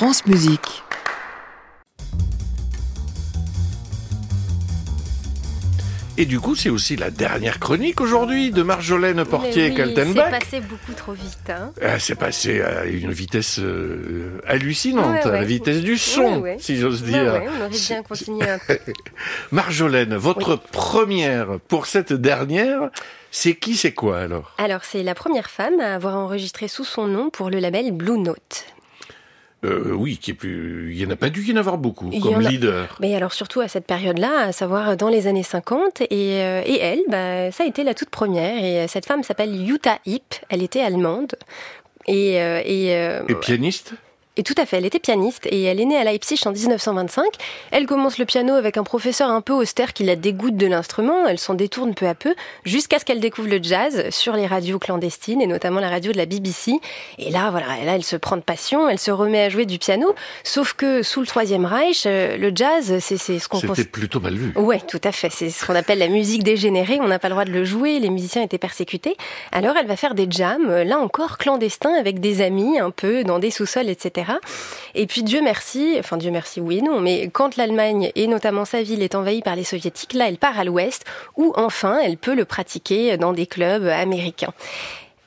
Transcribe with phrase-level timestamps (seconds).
[0.00, 0.82] France Musique.
[6.16, 9.92] Et du coup, c'est aussi la dernière chronique aujourd'hui de Marjolaine Portier Mais oui.
[9.94, 11.50] C'est passé beaucoup trop vite.
[11.50, 11.72] Hein.
[11.82, 16.52] Ah, c'est passé à une vitesse euh, hallucinante, Ouais, à la vitesse du son, Ouais,
[16.52, 16.56] ouais.
[16.58, 17.34] si j'ose Ouais, dire.
[17.34, 18.78] ouais, on aurait bien continué un peu.
[19.50, 22.88] Marjolaine, votre première pour cette dernière,
[23.30, 24.54] c'est qui, c'est quoi alors?
[24.56, 28.16] Alors, c'est la première femme à avoir enregistré sous son nom pour le label Blue
[28.16, 28.64] Note.
[29.64, 30.90] Euh, Oui, qui est plus...
[30.92, 32.96] il n'y en a pas dû y en avoir beaucoup, Il comme a- leader.
[33.00, 36.78] Mais alors surtout à cette période-là, à savoir dans les années 50, et, euh, et
[36.80, 38.62] elle, bah, ça a été la toute première.
[38.64, 41.34] Et euh, cette femme s'appelle Jutta Hipp, elle était allemande.
[42.06, 43.92] Et, euh, et, euh, Et pianiste?
[44.40, 47.26] Et tout à fait, elle était pianiste et elle est née à Leipzig en 1925.
[47.72, 51.26] Elle commence le piano avec un professeur un peu austère qui la dégoûte de l'instrument.
[51.26, 54.78] Elle s'en détourne peu à peu jusqu'à ce qu'elle découvre le jazz sur les radios
[54.78, 56.72] clandestines et notamment la radio de la BBC.
[57.18, 59.78] Et là, voilà, là, elle se prend de passion, elle se remet à jouer du
[59.78, 60.14] piano.
[60.42, 63.76] Sauf que sous le Troisième Reich, euh, le jazz, c'est ce qu'on pense.
[63.76, 64.54] C'était plutôt mal vu.
[64.56, 65.28] Ouais, tout à fait.
[65.28, 66.98] C'est ce qu'on appelle la musique dégénérée.
[67.02, 67.98] On n'a pas le droit de le jouer.
[67.98, 69.18] Les musiciens étaient persécutés.
[69.52, 73.38] Alors, elle va faire des jams, là encore clandestins, avec des amis, un peu dans
[73.38, 74.29] des sous-sols, etc.
[74.94, 78.64] Et puis, Dieu merci, enfin Dieu merci, oui et non, mais quand l'Allemagne et notamment
[78.64, 81.04] sa ville est envahie par les soviétiques, là, elle part à l'Ouest,
[81.36, 84.52] où enfin, elle peut le pratiquer dans des clubs américains.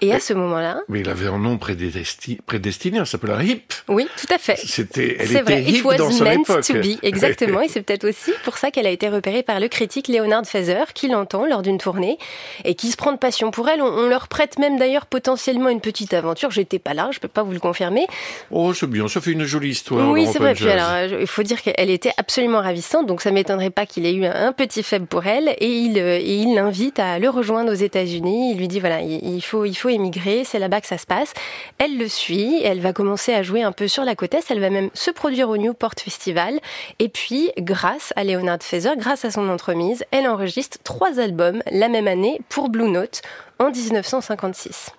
[0.00, 3.62] Et à ce moment-là, Mais il avait un nom prédesti- prédestiné, elle s'appelait Hip.
[3.88, 4.56] oui, tout à fait.
[4.56, 6.62] C'était, elle C'est était vrai, hip it was dans son meant époque.
[6.64, 7.60] to be, exactement.
[7.62, 10.92] et c'est peut-être aussi pour ça qu'elle a été repérée par le critique Leonard Feather,
[10.92, 12.16] qui l'entend lors d'une tournée
[12.64, 13.82] et qui se prend de passion pour elle.
[13.82, 16.50] On, on leur prête même d'ailleurs potentiellement une petite aventure.
[16.50, 18.06] J'étais pas là, je peux pas vous le confirmer.
[18.50, 20.10] Oh, c'est bien, ça fait une jolie histoire.
[20.10, 20.54] oui, c'est vrai.
[20.54, 20.72] Puis Jazz.
[20.80, 24.14] alors, je- il faut dire qu'elle était absolument ravissante, donc ça m'étonnerait pas qu'il ait
[24.14, 25.48] eu un, petit faible pour elle.
[25.58, 28.52] Et il, euh, et il l'invite à le rejoindre aux États-Unis.
[28.52, 30.44] Il lui dit voilà, il, il faut, il faut émigrer.
[30.44, 31.32] C'est là-bas que ça se passe.
[31.78, 32.62] Elle le suit.
[32.62, 34.50] Elle va commencer à jouer un peu sur la côte est.
[34.50, 36.60] Elle va même se produire au Newport Festival.
[36.98, 41.88] Et puis, grâce à Leonard Feather, grâce à son entremise, elle enregistre trois albums la
[41.88, 43.22] même année pour Blue Note
[43.58, 44.92] en 1956.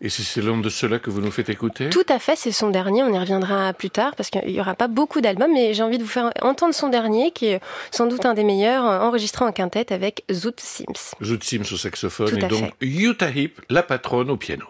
[0.00, 2.52] Et c'est c'est l'un de ceux-là que vous nous faites écouter Tout à fait, c'est
[2.52, 3.02] son dernier.
[3.02, 5.98] On y reviendra plus tard parce qu'il n'y aura pas beaucoup d'albums, mais j'ai envie
[5.98, 7.60] de vous faire entendre son dernier, qui est
[7.90, 11.14] sans doute un des meilleurs, euh, enregistré en quintette avec Zoot Sims.
[11.22, 14.66] Zoot Sims au saxophone Tout et donc Utah Hip, la patronne au piano.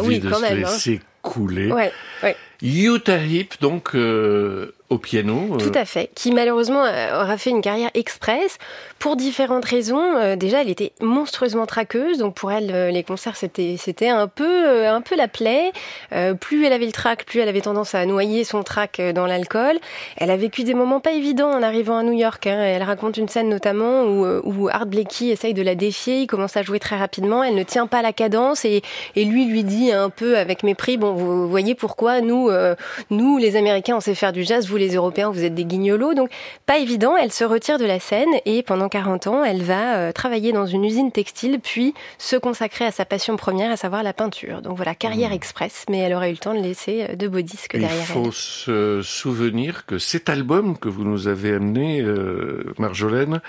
[0.00, 0.70] Envie oui, de quand se même, hein.
[0.70, 1.70] laisser couler.
[1.72, 2.36] Ouais, ouais.
[2.62, 5.56] Utah Heep, donc euh, piano.
[5.58, 8.58] Tout à fait, qui malheureusement euh, aura fait une carrière express
[8.98, 10.16] pour différentes raisons.
[10.16, 14.28] Euh, déjà, elle était monstrueusement traqueuse, donc pour elle, euh, les concerts c'était c'était un
[14.28, 15.72] peu euh, un peu la plaie.
[16.12, 19.12] Euh, plus elle avait le trac, plus elle avait tendance à noyer son trac euh,
[19.12, 19.78] dans l'alcool.
[20.16, 22.46] Elle a vécu des moments pas évidents en arrivant à New York.
[22.46, 22.60] hein.
[22.60, 26.20] Elle raconte une scène notamment où, euh, où Art Blakey essaye de la défier.
[26.22, 27.42] Il commence à jouer très rapidement.
[27.42, 28.82] Elle ne tient pas la cadence et,
[29.16, 32.74] et lui lui dit un peu avec mépris bon, vous voyez pourquoi nous euh,
[33.10, 36.14] nous les Américains on sait faire du jazz, vous les Européens vous êtes des guignolos.
[36.14, 36.30] Donc
[36.66, 37.16] pas évident.
[37.16, 40.66] Elle se retire de la scène et pendant 40 ans, elle va euh, travailler dans
[40.66, 44.62] une usine textile, puis se consacrer à sa passion première, à savoir la peinture.
[44.62, 47.40] Donc voilà, carrière express, mais elle aura eu le temps de laisser euh, de beaux
[47.40, 48.32] disques Il derrière faut elle.
[48.32, 53.40] se souvenir que cet album que vous nous avez amené, euh, Marjolaine,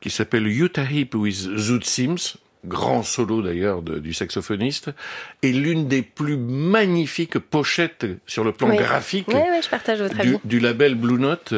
[0.00, 2.36] qui s'appelle Utah Heep with Zoot Sims,
[2.66, 4.90] grand solo d'ailleurs du saxophoniste,
[5.42, 8.76] est l'une des plus magnifiques pochettes sur le plan Oui.
[8.76, 11.54] graphique Ouais, ouais, je partage votre du, label Blue Note.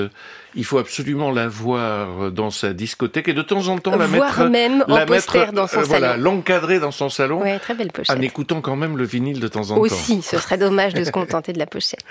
[0.55, 4.39] Il faut absolument la voir dans sa discothèque et de temps en temps la Voire
[4.39, 6.23] mettre, même en la poster mettre, dans son euh, voilà, salon.
[6.23, 8.17] l'encadrer dans son salon, Ouais, très belle pochette.
[8.17, 9.81] en écoutant quand même le vinyle de temps en temps.
[9.81, 12.05] Aussi, ce serait dommage de se contenter de la pochette.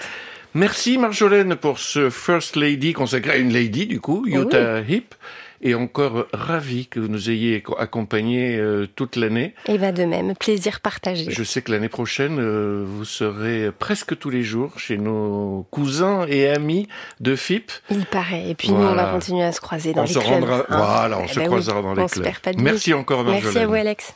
[0.53, 5.15] Merci Marjolaine pour ce First Lady consacré à une lady du coup, Utah Heep,
[5.61, 9.53] et encore ravi que vous nous ayez accompagnés euh, toute l'année.
[9.67, 11.25] Et va de même, plaisir partagé.
[11.29, 16.25] Je sais que l'année prochaine, euh, vous serez presque tous les jours chez nos cousins
[16.27, 16.87] et amis
[17.19, 17.71] de FIP.
[17.89, 18.49] Il paraît.
[18.49, 20.31] Et puis nous, on va continuer à se croiser dans on les se clubs.
[20.31, 20.65] rendra, hein.
[20.69, 22.23] voilà, on Eh se ben oui, croisera dans les on se clubs.
[22.25, 22.61] perd pas de.
[22.61, 23.43] Merci encore Marjolaine.
[23.43, 24.13] Merci à vous, Alex.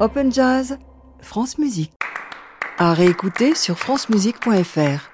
[0.00, 0.78] Open Jazz,
[1.20, 1.92] France Musique.
[2.78, 5.10] À réécouter sur francemusique.fr.